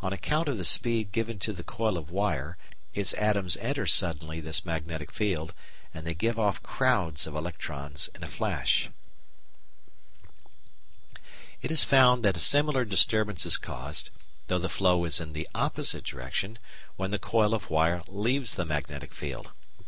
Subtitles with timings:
[0.00, 2.56] On account of the speed given to the coil of wire
[2.94, 5.52] its atoms enter suddenly this magnetic field,
[5.92, 8.90] and they give off crowds of electrons in a flash.
[11.62, 14.10] It is found that a similar disturbance is caused,
[14.46, 16.60] though the flow is in the opposite direction,
[16.94, 19.50] when the coil of wire leaves the magnetic field.